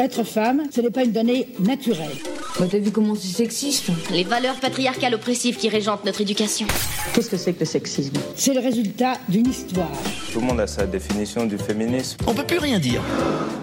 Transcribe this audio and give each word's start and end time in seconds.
Être 0.00 0.24
femme, 0.24 0.62
ce 0.74 0.80
n'est 0.80 0.90
pas 0.90 1.04
une 1.04 1.12
donnée 1.12 1.46
naturelle. 1.58 2.16
Bah, 2.58 2.66
t'as 2.70 2.78
vu 2.78 2.90
comment 2.90 3.14
c'est 3.14 3.36
sexiste 3.36 3.90
Les 4.10 4.24
valeurs 4.24 4.58
patriarcales 4.58 5.14
oppressives 5.14 5.58
qui 5.58 5.68
régentent 5.68 6.06
notre 6.06 6.22
éducation. 6.22 6.66
Qu'est-ce 7.12 7.28
que 7.28 7.36
c'est 7.36 7.52
que 7.52 7.60
le 7.60 7.66
sexisme? 7.66 8.14
C'est 8.34 8.54
le 8.54 8.60
résultat 8.60 9.18
d'une 9.28 9.46
histoire. 9.46 9.92
Tout 10.32 10.40
le 10.40 10.46
monde 10.46 10.60
a 10.60 10.66
sa 10.66 10.86
définition 10.86 11.44
du 11.44 11.58
féminisme. 11.58 12.16
On 12.26 12.32
peut 12.32 12.46
plus 12.46 12.56
rien 12.56 12.78
dire. 12.78 13.02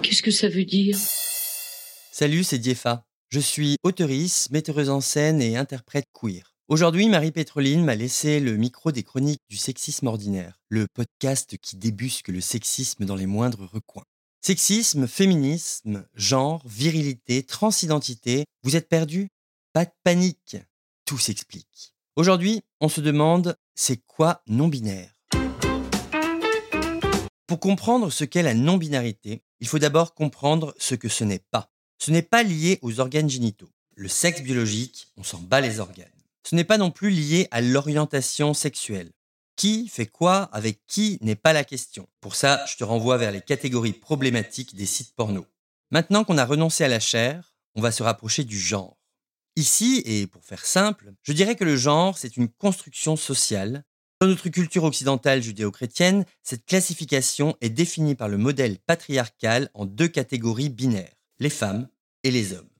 Qu'est-ce 0.02 0.22
que 0.22 0.30
ça 0.30 0.48
veut 0.48 0.64
dire? 0.64 0.96
Salut, 2.12 2.44
c'est 2.44 2.58
Diefa. 2.58 3.02
Je 3.30 3.40
suis 3.40 3.74
auteurice, 3.82 4.48
metteuse 4.52 4.90
en 4.90 5.00
scène 5.00 5.42
et 5.42 5.56
interprète 5.56 6.06
queer. 6.12 6.54
Aujourd'hui, 6.68 7.08
Marie 7.08 7.32
Pétroline 7.32 7.84
m'a 7.84 7.96
laissé 7.96 8.38
le 8.38 8.56
micro 8.56 8.92
des 8.92 9.02
chroniques 9.02 9.42
du 9.50 9.56
sexisme 9.56 10.06
ordinaire, 10.06 10.60
le 10.68 10.86
podcast 10.86 11.56
qui 11.60 11.76
débusque 11.76 12.28
le 12.28 12.40
sexisme 12.40 13.06
dans 13.06 13.16
les 13.16 13.26
moindres 13.26 13.68
recoins. 13.72 14.04
Sexisme, 14.40 15.08
féminisme, 15.08 16.06
genre, 16.14 16.62
virilité, 16.64 17.42
transidentité, 17.42 18.44
vous 18.62 18.76
êtes 18.76 18.88
perdu 18.88 19.30
Pas 19.72 19.84
de 19.84 19.90
panique, 20.04 20.56
tout 21.04 21.18
s'explique. 21.18 21.92
Aujourd'hui, 22.16 22.62
on 22.80 22.88
se 22.88 23.00
demande, 23.00 23.56
c'est 23.74 24.00
quoi 24.06 24.42
non-binaire? 24.46 25.12
Pour 27.46 27.60
comprendre 27.60 28.10
ce 28.10 28.24
qu'est 28.24 28.42
la 28.42 28.54
non-binarité, 28.54 29.42
il 29.60 29.66
faut 29.66 29.80
d'abord 29.80 30.14
comprendre 30.14 30.74
ce 30.78 30.94
que 30.94 31.08
ce 31.08 31.24
n'est 31.24 31.44
pas. 31.50 31.72
Ce 31.98 32.10
n'est 32.12 32.22
pas 32.22 32.44
lié 32.44 32.78
aux 32.82 33.00
organes 33.00 33.28
génitaux. 33.28 33.70
Le 33.96 34.08
sexe 34.08 34.42
biologique, 34.42 35.08
on 35.16 35.24
s'en 35.24 35.40
bat 35.40 35.60
les 35.60 35.80
organes. 35.80 36.06
Ce 36.48 36.54
n'est 36.54 36.64
pas 36.64 36.78
non 36.78 36.92
plus 36.92 37.10
lié 37.10 37.48
à 37.50 37.60
l'orientation 37.60 38.54
sexuelle. 38.54 39.10
Qui 39.58 39.88
fait 39.88 40.06
quoi 40.06 40.42
avec 40.52 40.86
qui 40.86 41.18
n'est 41.20 41.34
pas 41.34 41.52
la 41.52 41.64
question. 41.64 42.08
Pour 42.20 42.36
ça, 42.36 42.64
je 42.66 42.76
te 42.76 42.84
renvoie 42.84 43.16
vers 43.16 43.32
les 43.32 43.40
catégories 43.40 43.92
problématiques 43.92 44.76
des 44.76 44.86
sites 44.86 45.16
porno. 45.16 45.46
Maintenant 45.90 46.22
qu'on 46.22 46.38
a 46.38 46.44
renoncé 46.44 46.84
à 46.84 46.88
la 46.88 47.00
chair, 47.00 47.56
on 47.74 47.80
va 47.80 47.90
se 47.90 48.04
rapprocher 48.04 48.44
du 48.44 48.56
genre. 48.56 48.96
Ici, 49.56 50.00
et 50.06 50.28
pour 50.28 50.44
faire 50.44 50.64
simple, 50.64 51.12
je 51.24 51.32
dirais 51.32 51.56
que 51.56 51.64
le 51.64 51.76
genre, 51.76 52.16
c'est 52.16 52.36
une 52.36 52.48
construction 52.48 53.16
sociale. 53.16 53.82
Dans 54.20 54.28
notre 54.28 54.48
culture 54.48 54.84
occidentale 54.84 55.42
judéo-chrétienne, 55.42 56.24
cette 56.44 56.64
classification 56.64 57.56
est 57.60 57.68
définie 57.68 58.14
par 58.14 58.28
le 58.28 58.38
modèle 58.38 58.78
patriarcal 58.78 59.70
en 59.74 59.86
deux 59.86 60.06
catégories 60.06 60.68
binaires, 60.68 61.16
les 61.40 61.50
femmes 61.50 61.88
et 62.22 62.30
les 62.30 62.52
hommes. 62.52 62.70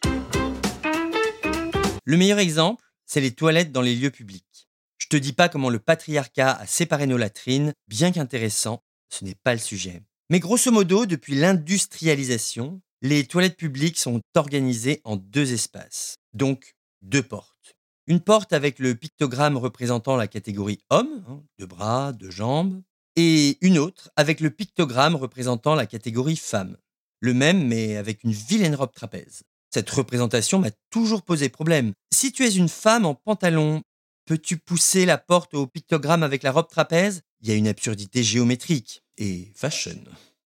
Le 2.04 2.16
meilleur 2.16 2.38
exemple, 2.38 2.84
c'est 3.04 3.20
les 3.20 3.32
toilettes 3.32 3.72
dans 3.72 3.82
les 3.82 3.96
lieux 3.96 4.12
publics. 4.12 4.67
Je 4.98 5.06
te 5.06 5.16
dis 5.16 5.32
pas 5.32 5.48
comment 5.48 5.70
le 5.70 5.78
patriarcat 5.78 6.52
a 6.52 6.66
séparé 6.66 7.06
nos 7.06 7.16
latrines, 7.16 7.72
bien 7.88 8.12
qu'intéressant, 8.12 8.82
ce 9.08 9.24
n'est 9.24 9.36
pas 9.36 9.54
le 9.54 9.60
sujet. 9.60 10.02
Mais 10.30 10.40
grosso 10.40 10.70
modo, 10.70 11.06
depuis 11.06 11.34
l'industrialisation, 11.34 12.80
les 13.00 13.24
toilettes 13.24 13.56
publiques 13.56 13.98
sont 13.98 14.20
organisées 14.34 15.00
en 15.04 15.16
deux 15.16 15.52
espaces, 15.52 16.16
donc 16.34 16.74
deux 17.02 17.22
portes. 17.22 17.76
Une 18.06 18.20
porte 18.20 18.52
avec 18.52 18.78
le 18.78 18.94
pictogramme 18.94 19.56
représentant 19.56 20.16
la 20.16 20.26
catégorie 20.26 20.80
homme, 20.90 21.24
hein, 21.28 21.42
deux 21.58 21.66
bras, 21.66 22.12
deux 22.12 22.30
jambes, 22.30 22.82
et 23.16 23.58
une 23.60 23.78
autre 23.78 24.10
avec 24.16 24.40
le 24.40 24.50
pictogramme 24.50 25.16
représentant 25.16 25.74
la 25.74 25.86
catégorie 25.86 26.36
femme. 26.36 26.76
Le 27.20 27.34
même, 27.34 27.66
mais 27.66 27.96
avec 27.96 28.24
une 28.24 28.32
vilaine 28.32 28.74
robe 28.74 28.92
trapèze. 28.92 29.42
Cette 29.72 29.90
représentation 29.90 30.58
m'a 30.58 30.70
toujours 30.90 31.22
posé 31.22 31.48
problème. 31.48 31.92
Si 32.12 32.32
tu 32.32 32.44
es 32.44 32.54
une 32.54 32.68
femme 32.68 33.04
en 33.04 33.14
pantalon, 33.14 33.82
peux-tu 34.28 34.58
pousser 34.58 35.06
la 35.06 35.16
porte 35.16 35.54
au 35.54 35.66
pictogramme 35.66 36.22
avec 36.22 36.42
la 36.42 36.52
robe 36.52 36.68
trapèze? 36.68 37.22
Il 37.40 37.48
y 37.48 37.52
a 37.52 37.54
une 37.54 37.66
absurdité 37.66 38.22
géométrique 38.22 39.02
et 39.16 39.50
fashion. 39.56 39.98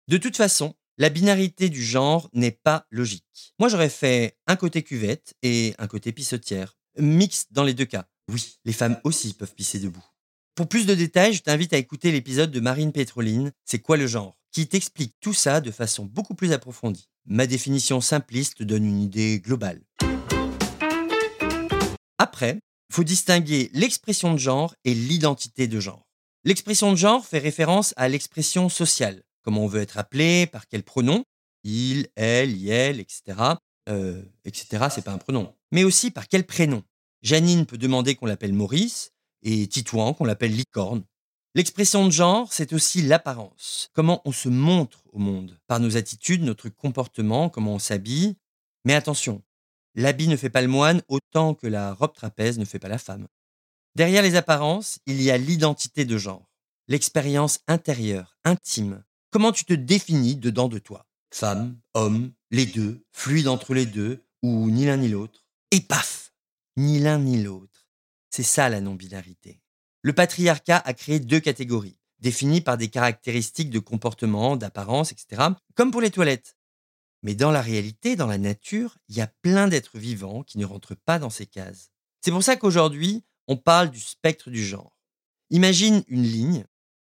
De 0.07 0.19
toute 0.19 0.37
façon, 0.37 0.75
la 0.99 1.09
binarité 1.09 1.71
du 1.71 1.83
genre 1.83 2.29
n'est 2.35 2.51
pas 2.51 2.85
logique. 2.91 3.55
Moi, 3.59 3.71
j'aurais 3.71 3.89
fait 3.89 4.37
un 4.47 4.57
côté 4.57 4.83
cuvette 4.83 5.33
et 5.43 5.75
un 5.79 5.87
côté 5.87 6.13
pissotière. 6.13 6.77
Mix 6.99 7.47
dans 7.53 7.65
les 7.65 7.73
deux 7.73 7.87
cas. 7.87 8.05
Oui, 8.31 8.59
les 8.67 8.75
femmes 8.75 9.01
aussi 9.03 9.33
peuvent 9.33 9.55
pisser 9.55 9.79
debout. 9.79 10.05
Pour 10.55 10.69
plus 10.69 10.85
de 10.85 10.95
détails, 10.95 11.33
je 11.33 11.41
t'invite 11.43 11.73
à 11.73 11.79
écouter 11.79 12.13
l'épisode 12.13 12.51
de 12.51 12.61
Marine 12.61 12.93
Pétroline, 12.93 13.51
C'est 13.65 13.79
quoi 13.81 13.97
le 13.97 14.07
genre? 14.07 14.37
qui 14.53 14.67
t'explique 14.67 15.15
tout 15.21 15.33
ça 15.33 15.61
de 15.61 15.71
façon 15.71 16.05
beaucoup 16.05 16.35
plus 16.35 16.53
approfondie. 16.53 17.09
Ma 17.25 17.47
définition 17.47 18.01
simpliste 18.01 18.63
donne 18.65 18.85
une 18.85 19.01
idée 19.01 19.39
globale. 19.39 19.81
Après, 22.19 22.59
faut 22.93 23.05
distinguer 23.05 23.71
l'expression 23.73 24.33
de 24.33 24.39
genre 24.39 24.75
et 24.85 24.95
l'identité 24.95 25.69
de 25.69 25.81
genre. 25.81 26.07
L'expression 26.45 26.91
de 26.91 26.97
genre 26.97 27.27
fait 27.27 27.39
référence 27.39 27.95
à 27.97 28.09
l'expression 28.09 28.69
sociale, 28.69 29.23
comment 29.43 29.65
on 29.65 29.69
veut 29.69 29.83
être 29.83 29.99
appelé, 29.99 30.47
par 30.47 30.67
quel 30.69 30.83
pronom, 30.83 31.25
il, 31.65 32.09
elle, 32.17 32.69
elle, 32.69 33.01
etc. 33.01 33.39
Euh, 33.89 34.23
etc. 34.45 34.87
C'est 34.91 35.05
pas 35.05 35.13
un 35.13 35.19
pronom. 35.19 35.55
Mais 35.73 35.85
aussi 35.85 36.11
par 36.11 36.29
quel 36.29 36.45
prénom. 36.45 36.83
Janine 37.23 37.67
peut 37.67 37.79
demander 37.79 38.15
qu'on 38.15 38.27
l'appelle 38.27 38.53
Maurice 38.53 39.11
et 39.43 39.67
Titouan 39.67 40.15
qu'on 40.15 40.25
l'appelle 40.25 40.55
licorne. 40.55 41.05
L'expression 41.55 42.07
de 42.07 42.13
genre, 42.13 42.53
c'est 42.53 42.73
aussi 42.73 43.03
l'apparence, 43.03 43.91
comment 43.93 44.23
on 44.25 44.31
se 44.31 44.49
montre 44.49 45.03
au 45.13 45.19
monde, 45.19 45.59
par 45.67 45.81
nos 45.81 45.97
attitudes, 45.97 46.43
notre 46.43 46.69
comportement, 46.69 47.49
comment 47.49 47.75
on 47.75 47.79
s'habille. 47.81 48.37
Mais 48.85 48.95
attention, 48.95 49.43
l'habit 49.95 50.29
ne 50.29 50.37
fait 50.37 50.51
pas 50.51 50.63
le 50.63 50.69
moine 50.69 51.03
autant 51.09 51.55
que 51.55 51.67
la 51.67 51.95
robe 51.95 52.15
trapèze 52.15 52.59
ne 52.59 52.65
fait 52.65 52.79
pas 52.79 52.89
la 52.89 52.99
femme. 52.99 53.27
Derrière 53.97 54.23
les 54.23 54.37
apparences, 54.37 54.99
il 55.07 55.21
y 55.23 55.31
a 55.31 55.39
l'identité 55.39 56.05
de 56.05 56.17
genre, 56.17 56.51
l'expérience 56.89 57.61
intérieure, 57.67 58.37
intime. 58.45 59.03
Comment 59.31 59.53
tu 59.53 59.65
te 59.65 59.75
définis 59.75 60.37
dedans 60.37 60.69
de 60.69 60.79
toi? 60.79 61.07
Femme, 61.33 61.79
homme, 61.95 62.33
les 62.51 62.67
deux, 62.67 63.05
fluide 63.13 63.49
entre 63.49 63.75
les 63.75 63.87
deux, 63.87 64.25
ou 64.43 64.71
ni 64.71 64.87
l'un 64.87 64.97
ni 64.97 65.09
l'autre? 65.09 65.47
Et 65.71 65.81
paf 65.81 66.33
Ni 66.77 66.99
l'un 66.99 67.19
ni 67.19 67.43
l'autre. 67.43 67.89
C'est 68.31 68.43
ça 68.43 68.69
la 68.69 68.81
non-binarité. 68.81 69.61
Le 70.03 70.13
patriarcat 70.13 70.79
a 70.79 70.95
créé 70.95 71.21
deux 71.21 71.41
catégories, 71.41 71.99
définies 72.21 72.61
par 72.61 72.77
des 72.77 72.89
caractéristiques 72.89 73.71
de 73.71 73.79
comportement, 73.79 74.57
d'apparence, 74.57 75.13
etc., 75.13 75.43
comme 75.75 75.91
pour 75.91 76.01
les 76.01 76.11
toilettes. 76.11 76.57
Mais 77.23 77.35
dans 77.35 77.51
la 77.51 77.61
réalité, 77.61 78.17
dans 78.17 78.27
la 78.27 78.39
nature, 78.39 78.97
il 79.09 79.17
y 79.17 79.21
a 79.21 79.27
plein 79.27 79.69
d'êtres 79.69 79.99
vivants 79.99 80.43
qui 80.43 80.59
ne 80.59 80.65
rentrent 80.65 80.95
pas 80.95 81.19
dans 81.19 81.31
ces 81.31 81.47
cases. 81.47 81.91
C'est 82.21 82.31
pour 82.31 82.43
ça 82.43 82.57
qu'aujourd'hui, 82.57 83.25
on 83.47 83.57
parle 83.57 83.91
du 83.91 84.01
spectre 84.01 84.51
du 84.51 84.65
genre. 84.65 84.97
Imagine 85.51 86.03
une 86.09 86.23
ligne. 86.23 86.65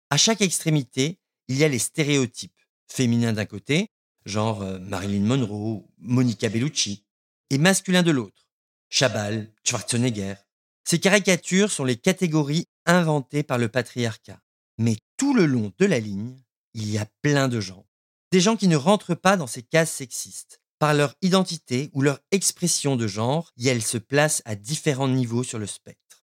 À 0.10 0.18
chaque 0.18 0.42
extrémité, 0.42 1.20
il 1.48 1.58
y 1.58 1.64
a 1.64 1.68
les 1.68 1.80
stéréotypes. 1.80 2.60
Féminins 2.88 3.34
d'un 3.34 3.46
côté, 3.46 3.92
genre 4.26 4.62
euh, 4.62 4.80
Marilyn 4.80 5.26
Monroe, 5.26 5.88
Monica 5.98 6.50
Bellucci, 6.50 7.06
et 7.50 7.58
masculins 7.58 8.04
de 8.04 8.12
l'autre. 8.12 8.48
Chabal, 8.90 9.52
Schwarzenegger, 9.64 10.36
ces 10.84 11.00
caricatures 11.00 11.72
sont 11.72 11.86
les 11.86 11.96
catégories 11.96 12.68
inventées 12.86 13.44
par 13.44 13.58
le 13.58 13.70
patriarcat. 13.70 14.40
Mais 14.78 14.98
tout 15.18 15.34
le 15.34 15.46
long 15.46 15.72
de 15.78 15.86
la 15.86 16.00
ligne, 16.00 16.36
il 16.74 16.90
y 16.92 16.98
a 16.98 17.08
plein 17.22 17.48
de 17.48 17.60
gens. 17.60 17.86
Des 18.34 18.42
gens 18.42 18.56
qui 18.56 18.68
ne 18.68 18.76
rentrent 18.76 19.14
pas 19.14 19.38
dans 19.38 19.46
ces 19.46 19.62
cases 19.62 19.92
sexistes. 19.92 20.60
Par 20.80 20.96
leur 20.96 21.14
identité 21.22 21.92
ou 21.94 22.02
leur 22.02 22.20
expression 22.32 22.96
de 22.96 23.06
genre, 23.06 23.54
et 23.60 23.68
elles 23.68 23.84
se 23.84 24.00
placent 24.00 24.42
à 24.46 24.56
différents 24.56 25.08
niveaux 25.08 25.44
sur 25.44 25.60
le 25.60 25.68
spectre. 25.68 26.26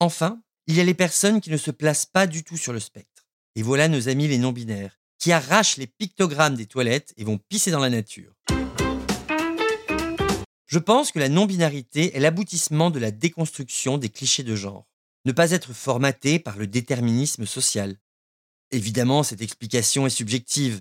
Enfin, 0.00 0.40
il 0.66 0.76
y 0.76 0.80
a 0.80 0.84
les 0.84 0.94
personnes 0.94 1.42
qui 1.42 1.50
ne 1.50 1.58
se 1.58 1.70
placent 1.70 2.06
pas 2.06 2.26
du 2.26 2.42
tout 2.42 2.56
sur 2.56 2.72
le 2.72 2.80
spectre. 2.80 3.26
Et 3.54 3.60
voilà 3.60 3.88
nos 3.88 4.08
amis 4.08 4.28
les 4.28 4.38
non-binaires, 4.38 4.98
qui 5.18 5.30
arrachent 5.30 5.76
les 5.76 5.86
pictogrammes 5.86 6.54
des 6.54 6.64
toilettes 6.64 7.12
et 7.18 7.24
vont 7.24 7.36
pisser 7.36 7.70
dans 7.70 7.80
la 7.80 7.90
nature. 7.90 8.32
Je 10.64 10.78
pense 10.78 11.12
que 11.12 11.18
la 11.18 11.28
non-binarité 11.28 12.16
est 12.16 12.20
l'aboutissement 12.20 12.90
de 12.90 12.98
la 12.98 13.10
déconstruction 13.10 13.98
des 13.98 14.08
clichés 14.08 14.42
de 14.42 14.56
genre. 14.56 14.86
Ne 15.26 15.32
pas 15.32 15.50
être 15.50 15.74
formaté 15.74 16.38
par 16.38 16.56
le 16.56 16.66
déterminisme 16.66 17.44
social. 17.44 17.98
Évidemment, 18.70 19.22
cette 19.22 19.42
explication 19.42 20.06
est 20.06 20.08
subjective. 20.08 20.80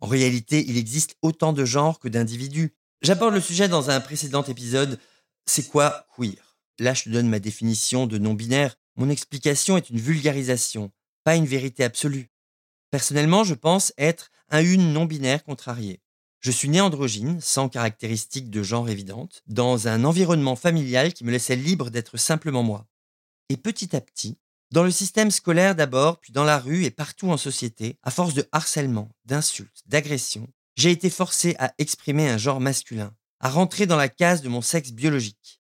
En 0.00 0.06
réalité, 0.06 0.64
il 0.68 0.76
existe 0.76 1.16
autant 1.22 1.52
de 1.52 1.64
genres 1.64 1.98
que 1.98 2.08
d'individus. 2.08 2.74
J'aborde 3.02 3.34
le 3.34 3.40
sujet 3.40 3.68
dans 3.68 3.90
un 3.90 4.00
précédent 4.00 4.42
épisode. 4.44 4.98
C'est 5.46 5.68
quoi 5.68 6.06
queer? 6.16 6.56
Là, 6.78 6.94
je 6.94 7.04
te 7.04 7.08
donne 7.10 7.28
ma 7.28 7.40
définition 7.40 8.06
de 8.06 8.18
non-binaire. 8.18 8.76
Mon 8.96 9.10
explication 9.10 9.76
est 9.76 9.90
une 9.90 10.00
vulgarisation, 10.00 10.90
pas 11.24 11.36
une 11.36 11.46
vérité 11.46 11.84
absolue. 11.84 12.30
Personnellement, 12.90 13.44
je 13.44 13.54
pense 13.54 13.92
être 13.98 14.30
un 14.50 14.62
une 14.62 14.92
non-binaire 14.92 15.44
contrarié. 15.44 16.00
Je 16.40 16.52
suis 16.52 16.68
né 16.68 16.80
androgyne, 16.80 17.40
sans 17.40 17.68
caractéristiques 17.68 18.50
de 18.50 18.62
genre 18.62 18.88
évidentes, 18.88 19.42
dans 19.46 19.88
un 19.88 20.04
environnement 20.04 20.54
familial 20.54 21.12
qui 21.12 21.24
me 21.24 21.32
laissait 21.32 21.56
libre 21.56 21.90
d'être 21.90 22.16
simplement 22.16 22.62
moi. 22.62 22.86
Et 23.48 23.56
petit 23.56 23.96
à 23.96 24.00
petit, 24.00 24.38
dans 24.70 24.84
le 24.84 24.90
système 24.90 25.30
scolaire 25.30 25.74
d'abord, 25.74 26.20
puis 26.20 26.32
dans 26.32 26.44
la 26.44 26.58
rue 26.58 26.84
et 26.84 26.90
partout 26.90 27.30
en 27.30 27.36
société, 27.36 27.98
à 28.02 28.10
force 28.10 28.34
de 28.34 28.46
harcèlement, 28.52 29.10
d'insultes, 29.24 29.82
d'agressions, 29.86 30.48
j'ai 30.76 30.90
été 30.90 31.10
forcé 31.10 31.56
à 31.58 31.74
exprimer 31.78 32.28
un 32.28 32.38
genre 32.38 32.60
masculin, 32.60 33.14
à 33.40 33.48
rentrer 33.48 33.86
dans 33.86 33.96
la 33.96 34.08
case 34.08 34.42
de 34.42 34.48
mon 34.48 34.62
sexe 34.62 34.92
biologique. 34.92 35.60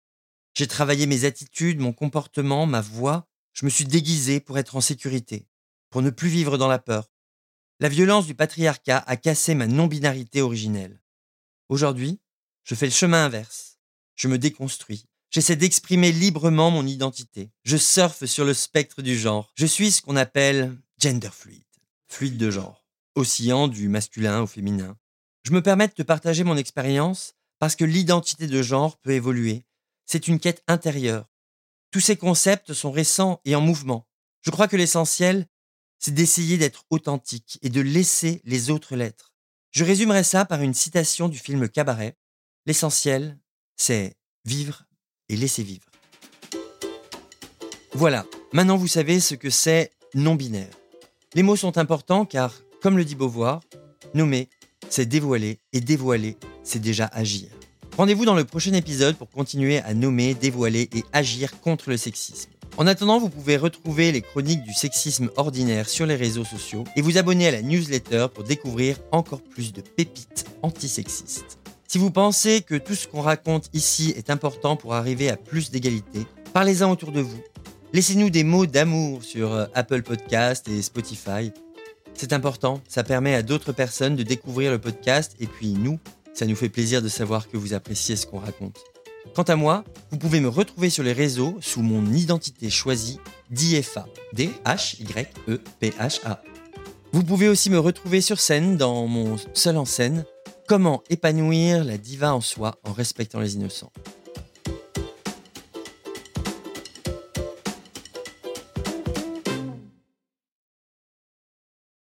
J'ai 0.53 0.67
travaillé 0.67 1.05
mes 1.07 1.25
attitudes, 1.25 1.79
mon 1.79 1.93
comportement, 1.93 2.65
ma 2.65 2.81
voix, 2.81 3.27
je 3.53 3.65
me 3.65 3.69
suis 3.69 3.85
déguisé 3.85 4.39
pour 4.39 4.57
être 4.57 4.75
en 4.75 4.81
sécurité, 4.81 5.47
pour 5.89 6.01
ne 6.01 6.09
plus 6.09 6.29
vivre 6.29 6.57
dans 6.57 6.67
la 6.67 6.79
peur, 6.79 7.11
la 7.81 7.89
violence 7.89 8.27
du 8.27 8.35
patriarcat 8.35 9.03
a 9.07 9.17
cassé 9.17 9.55
ma 9.55 9.65
non-binarité 9.65 10.43
originelle. 10.43 11.01
Aujourd'hui, 11.67 12.19
je 12.63 12.75
fais 12.75 12.85
le 12.85 12.91
chemin 12.91 13.25
inverse. 13.25 13.79
Je 14.13 14.27
me 14.27 14.37
déconstruis. 14.37 15.07
J'essaie 15.31 15.55
d'exprimer 15.55 16.11
librement 16.11 16.71
mon 16.71 16.85
identité. 16.85 17.51
Je 17.63 17.77
surfe 17.77 18.25
sur 18.25 18.43
le 18.43 18.53
spectre 18.53 19.01
du 19.01 19.17
genre. 19.17 19.53
Je 19.55 19.65
suis 19.65 19.91
ce 19.91 20.01
qu'on 20.01 20.17
appelle 20.17 20.77
gender 20.97 21.29
fluide, 21.31 21.63
fluide 22.09 22.35
de 22.35 22.51
genre, 22.51 22.83
oscillant 23.15 23.69
du 23.69 23.87
masculin 23.87 24.41
au 24.41 24.47
féminin. 24.47 24.97
Je 25.43 25.53
me 25.53 25.61
permets 25.61 25.89
de 25.95 26.03
partager 26.03 26.43
mon 26.43 26.57
expérience 26.57 27.33
parce 27.59 27.77
que 27.77 27.85
l'identité 27.85 28.45
de 28.45 28.61
genre 28.61 28.97
peut 28.97 29.11
évoluer. 29.11 29.63
C'est 30.05 30.27
une 30.27 30.37
quête 30.37 30.63
intérieure. 30.67 31.29
Tous 31.91 32.01
ces 32.01 32.17
concepts 32.17 32.73
sont 32.73 32.91
récents 32.91 33.39
et 33.45 33.55
en 33.55 33.61
mouvement. 33.61 34.09
Je 34.41 34.51
crois 34.51 34.67
que 34.67 34.75
l'essentiel, 34.75 35.47
c'est 35.97 36.13
d'essayer 36.13 36.57
d'être 36.57 36.83
authentique 36.89 37.57
et 37.61 37.69
de 37.69 37.79
laisser 37.79 38.41
les 38.43 38.69
autres 38.69 38.97
l'être. 38.97 39.33
Je 39.71 39.85
résumerai 39.85 40.25
ça 40.25 40.43
par 40.43 40.61
une 40.61 40.73
citation 40.73 41.29
du 41.29 41.39
film 41.39 41.69
Cabaret. 41.69 42.17
L'essentiel, 42.65 43.39
c'est 43.77 44.17
vivre 44.43 44.83
et 45.31 45.35
laisser 45.35 45.63
vivre. 45.63 45.85
Voilà, 47.93 48.25
maintenant 48.53 48.77
vous 48.77 48.87
savez 48.87 49.19
ce 49.19 49.33
que 49.33 49.49
c'est 49.49 49.91
non-binaire. 50.13 50.69
Les 51.33 51.43
mots 51.43 51.55
sont 51.55 51.77
importants 51.77 52.25
car, 52.25 52.53
comme 52.81 52.97
le 52.97 53.05
dit 53.05 53.15
Beauvoir, 53.15 53.61
nommer, 54.13 54.49
c'est 54.89 55.05
dévoiler 55.05 55.57
et 55.73 55.81
dévoiler, 55.81 56.37
c'est 56.63 56.81
déjà 56.81 57.09
agir. 57.13 57.47
Rendez-vous 57.97 58.25
dans 58.25 58.35
le 58.35 58.45
prochain 58.45 58.73
épisode 58.73 59.15
pour 59.15 59.29
continuer 59.29 59.79
à 59.79 59.93
nommer, 59.93 60.33
dévoiler 60.33 60.89
et 60.93 61.03
agir 61.13 61.59
contre 61.61 61.89
le 61.89 61.97
sexisme. 61.97 62.49
En 62.77 62.87
attendant, 62.87 63.19
vous 63.19 63.29
pouvez 63.29 63.57
retrouver 63.57 64.11
les 64.11 64.21
chroniques 64.21 64.63
du 64.63 64.73
sexisme 64.73 65.29
ordinaire 65.35 65.89
sur 65.89 66.05
les 66.05 66.15
réseaux 66.15 66.45
sociaux 66.45 66.85
et 66.95 67.01
vous 67.01 67.17
abonner 67.17 67.47
à 67.47 67.51
la 67.51 67.61
newsletter 67.61 68.27
pour 68.33 68.45
découvrir 68.45 68.97
encore 69.11 69.41
plus 69.41 69.73
de 69.73 69.81
pépites 69.81 70.45
antisexistes. 70.61 71.60
Si 71.91 71.97
vous 71.97 72.09
pensez 72.09 72.61
que 72.61 72.75
tout 72.75 72.95
ce 72.95 73.05
qu'on 73.05 73.19
raconte 73.19 73.69
ici 73.73 74.13
est 74.15 74.29
important 74.29 74.77
pour 74.77 74.93
arriver 74.93 75.29
à 75.29 75.35
plus 75.35 75.71
d'égalité, 75.71 76.25
parlez-en 76.53 76.89
autour 76.89 77.11
de 77.11 77.19
vous. 77.19 77.43
Laissez-nous 77.91 78.29
des 78.29 78.45
mots 78.45 78.65
d'amour 78.65 79.25
sur 79.25 79.51
euh, 79.51 79.65
Apple 79.73 80.01
Podcast 80.01 80.69
et 80.69 80.81
Spotify. 80.81 81.51
C'est 82.13 82.31
important, 82.31 82.79
ça 82.87 83.03
permet 83.03 83.35
à 83.35 83.43
d'autres 83.43 83.73
personnes 83.73 84.15
de 84.15 84.23
découvrir 84.23 84.71
le 84.71 84.79
podcast 84.79 85.35
et 85.41 85.47
puis 85.47 85.73
nous, 85.73 85.99
ça 86.33 86.45
nous 86.45 86.55
fait 86.55 86.69
plaisir 86.69 87.01
de 87.01 87.09
savoir 87.09 87.49
que 87.49 87.57
vous 87.57 87.73
appréciez 87.73 88.15
ce 88.15 88.25
qu'on 88.25 88.39
raconte. 88.39 88.85
Quant 89.35 89.43
à 89.43 89.57
moi, 89.57 89.83
vous 90.11 90.17
pouvez 90.17 90.39
me 90.39 90.47
retrouver 90.47 90.89
sur 90.89 91.03
les 91.03 91.11
réseaux 91.11 91.57
sous 91.59 91.81
mon 91.81 92.05
identité 92.13 92.69
choisie 92.69 93.19
d'IFA. 93.49 94.05
D-H-Y-E-P-H-A. 94.31 95.51
Vous 97.11 97.23
pouvez 97.25 97.49
aussi 97.49 97.69
me 97.69 97.79
retrouver 97.79 98.21
sur 98.21 98.39
scène 98.39 98.77
dans 98.77 99.07
mon 99.07 99.35
seul 99.53 99.75
en 99.75 99.83
scène 99.83 100.23
Comment 100.71 101.03
épanouir 101.09 101.83
la 101.83 101.97
diva 101.97 102.33
en 102.33 102.39
soi 102.39 102.79
en 102.85 102.93
respectant 102.93 103.41
les 103.41 103.55
innocents? 103.55 103.91